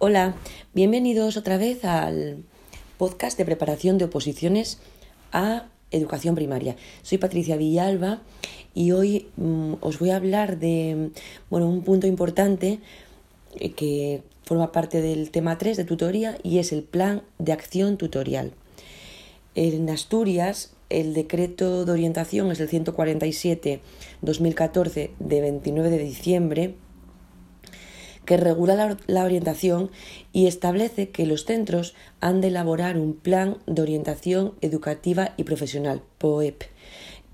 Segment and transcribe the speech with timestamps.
[0.00, 0.36] Hola,
[0.74, 2.44] bienvenidos otra vez al
[2.98, 4.78] podcast de preparación de oposiciones
[5.32, 6.76] a educación primaria.
[7.02, 8.20] Soy Patricia Villalba
[8.76, 11.10] y hoy mm, os voy a hablar de
[11.50, 12.78] bueno, un punto importante
[13.56, 17.96] eh, que forma parte del tema 3 de tutoría y es el plan de acción
[17.96, 18.52] tutorial.
[19.56, 26.76] En Asturias, el decreto de orientación es el 147-2014 de 29 de diciembre
[28.28, 29.90] que regula la, orientación
[30.34, 36.02] y establece que los centros han de elaborar un plan de orientación educativa y profesional,
[36.18, 36.64] POEP,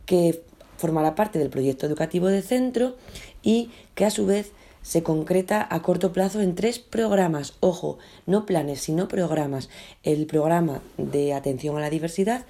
[0.06, 0.44] que
[0.76, 2.94] formará parte del proyecto educativo de centro
[3.42, 4.52] y que a su vez
[4.82, 9.70] se concreta a corto plazo en tres programas, ojo, no planes, sino programas.
[10.04, 12.46] El programa de atención a la diversidad,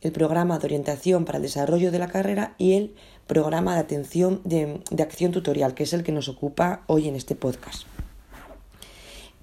[0.00, 2.94] el programa de orientación para el desarrollo de la carrera y el
[3.30, 7.36] programa de atención de, acción tutorial, que es el que nos ocupa hoy en este
[7.36, 7.84] podcast.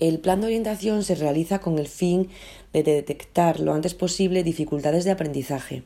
[0.01, 2.27] El plan de orientación se realiza con el fin
[2.73, 5.83] de detectar lo antes posible dificultades de aprendizaje,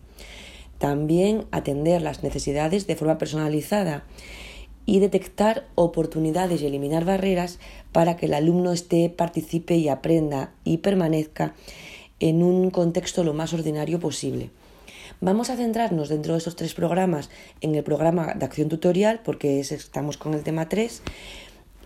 [0.80, 4.04] también atender las necesidades de forma personalizada
[4.88, 7.60] y detectar oportunidades y eliminar barreras
[7.92, 11.54] para que el alumno esté, participe y aprenda y permanezca
[12.20, 14.50] en un contexto lo más ordinario posible.
[15.24, 17.30] Vamos a centrarnos dentro de esos tres programas
[17.62, 21.04] en el programa de acción tutorial, porque estamos con el tema 3.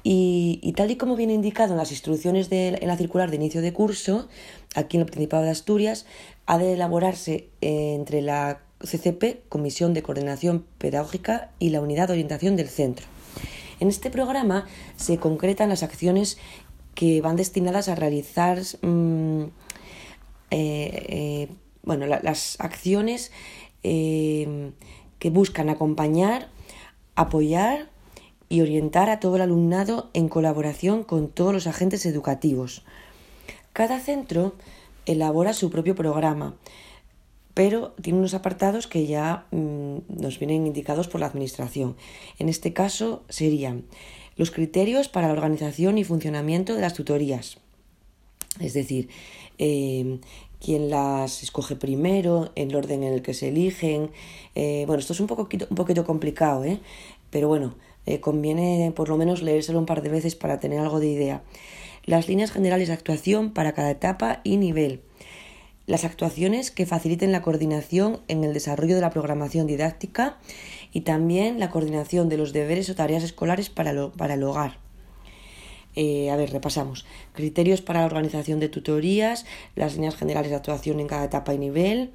[0.03, 3.61] Y, tal y como viene indicado en las instrucciones de, en la circular de inicio
[3.61, 4.29] de curso,
[4.73, 6.05] aquí en el Principado de Asturias,
[6.45, 12.13] ha de elaborarse eh, entre la CCP, Comisión de Coordinación Pedagógica, y la Unidad de
[12.13, 13.05] Orientación del Centro.
[13.81, 16.37] En este programa se concretan las acciones
[16.93, 19.47] que van destinadas a realizar mm, eh,
[20.51, 21.49] eh,
[21.85, 23.31] bueno, las acciones
[23.83, 24.71] eh,
[25.19, 26.49] que buscan acompañar,
[27.15, 27.89] apoyar
[28.49, 32.83] y orientar a todo el alumnado en colaboración con todos los agentes educativos.
[33.73, 34.55] Cada centro
[35.05, 36.55] elabora su propio programa,
[37.53, 41.95] pero tiene unos apartados que ya mm, nos vienen indicados por la Administración.
[42.37, 43.85] En este caso serían
[44.35, 47.57] los criterios para la organización y funcionamiento de las tutorías,
[48.59, 49.09] es decir,
[49.57, 50.19] eh,
[50.59, 54.11] quién las escoge primero, el orden en el que se eligen.
[54.55, 56.79] Eh, bueno, esto es un, poco, un poquito complicado, ¿eh?
[57.29, 60.99] pero bueno, eh, conviene por lo menos leérselo un par de veces para tener algo
[60.99, 61.43] de idea.
[62.05, 65.01] Las líneas generales de actuación para cada etapa y nivel.
[65.87, 70.37] Las actuaciones que faciliten la coordinación en el desarrollo de la programación didáctica
[70.91, 74.84] y también la coordinación de los deberes o tareas escolares para, para el hogar.
[75.95, 77.05] Eh, a ver, repasamos.
[77.33, 79.45] Criterios para la organización de tutorías,
[79.75, 82.11] las líneas generales de actuación en cada etapa y nivel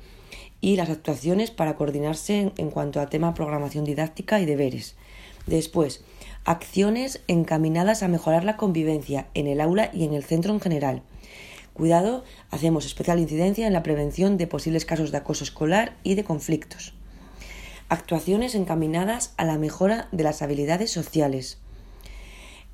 [0.60, 4.94] y las actuaciones para coordinarse en, cuanto a tema programación didáctica y deberes.
[5.46, 6.04] Después,
[6.44, 11.02] acciones encaminadas a mejorar la convivencia en el aula y en el centro en general.
[11.72, 16.24] Cuidado, hacemos especial incidencia en la prevención de posibles casos de acoso escolar y de
[16.24, 16.92] conflictos.
[17.88, 21.58] Actuaciones encaminadas a la mejora de las habilidades sociales.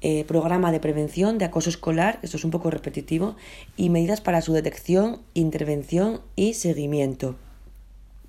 [0.03, 3.35] Eh, programa de prevención de acoso escolar, esto es un poco repetitivo,
[3.77, 7.37] y medidas para su detección, intervención y seguimiento.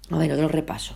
[0.10, 0.96] A ver, otro repaso.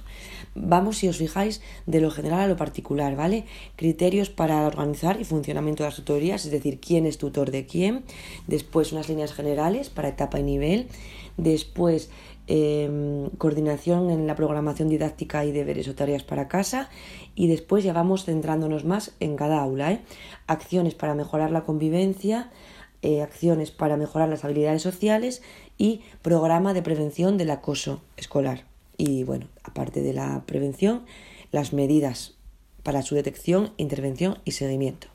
[0.56, 3.46] Vamos, si os fijáis, de lo general a lo particular, ¿vale?
[3.76, 8.04] Criterios para organizar y funcionamiento de las tutorías, es decir, quién es tutor de quién.
[8.48, 10.88] Después, unas líneas generales para etapa y nivel.
[11.36, 12.10] Después,
[12.48, 16.90] Em, coordinación en la programación didáctica y deberes o tareas para casa
[17.36, 19.92] y después ya vamos centrándonos más en cada aula.
[19.92, 20.02] ¿eh?
[20.48, 22.50] Acciones para mejorar la convivencia,
[23.04, 25.44] eh, acciones para mejorar las habilidades sociales
[25.78, 28.66] y programa de prevención del acoso escolar.
[28.98, 31.06] Y bueno, aparte de la prevención,
[31.52, 32.34] las medidas
[32.84, 35.11] para su detección, intervención y seguimiento.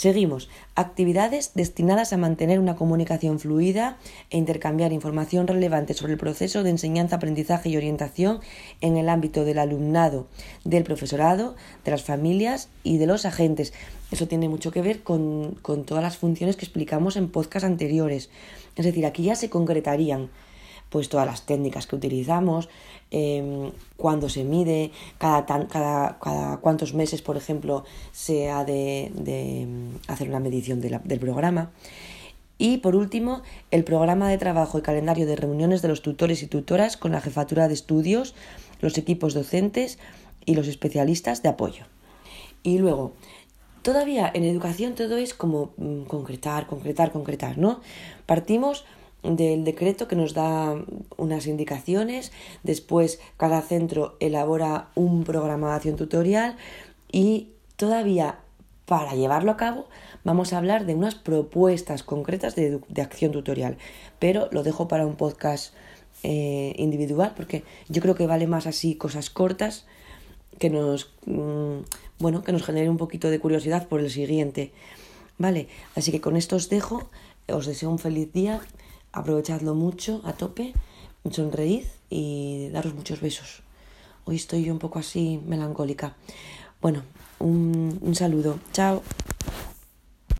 [0.00, 0.48] Seguimos.
[0.76, 3.98] Actividades destinadas a mantener una comunicación fluida
[4.30, 8.40] e intercambiar información relevante sobre el proceso de enseñanza, aprendizaje y orientación
[8.80, 10.26] en el ámbito del alumnado,
[10.64, 13.74] del profesorado, de las familias y de los agentes.
[14.10, 18.30] Eso tiene mucho que ver con, con todas las funciones que explicamos en podcast anteriores.
[18.76, 20.30] Es decir, aquí ya se concretarían
[20.90, 22.68] pues todas las técnicas que utilizamos,
[23.10, 29.10] eh, cuándo se mide, cada, cada, cada, cuántos meses, por ejemplo, se ha de,
[29.66, 31.70] mm, hacer una medición del programa.
[32.58, 36.46] Y por último, el programa de trabajo y calendario de reuniones de los tutores y
[36.46, 38.34] tutoras con la jefatura de estudios,
[38.82, 39.98] los equipos docentes
[40.44, 41.84] y los especialistas de apoyo.
[42.62, 43.12] Y luego,
[43.82, 47.80] todavía en educación todo es como mm, concretar, concretar, concretar, ¿no?
[48.26, 48.84] Partimos
[49.22, 50.74] del decreto que nos da
[51.16, 52.32] unas indicaciones,
[52.62, 56.56] después cada centro elabora un programa de acción tutorial
[57.12, 58.38] y todavía
[58.86, 59.86] para llevarlo a cabo
[60.24, 63.76] vamos a hablar de unas propuestas concretas de, acción tutorial,
[64.18, 65.74] pero lo dejo para un podcast
[66.22, 69.86] eh, individual porque yo creo que vale más así cosas cortas
[70.58, 71.78] que nos, mm,
[72.18, 74.72] bueno, que nos genere un poquito de curiosidad por el siguiente.
[75.38, 77.08] Vale, así que con esto os dejo,
[77.48, 78.60] os deseo un feliz día,
[79.12, 80.72] aprovechadlo mucho, a tope,
[81.30, 83.62] sonreíd y daros muchos besos.
[84.24, 86.16] Hoy estoy un poco así melancólica.
[86.80, 87.02] Bueno,
[87.38, 89.02] un, un saludo, chao.